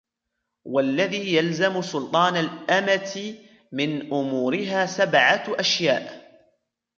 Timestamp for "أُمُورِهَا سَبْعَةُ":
4.01-5.43